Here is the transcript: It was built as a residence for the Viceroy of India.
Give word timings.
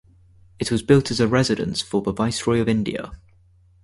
It 0.57 0.71
was 0.71 0.81
built 0.81 1.11
as 1.11 1.19
a 1.19 1.27
residence 1.27 1.79
for 1.83 2.01
the 2.01 2.11
Viceroy 2.11 2.59
of 2.59 2.67
India. 2.67 3.11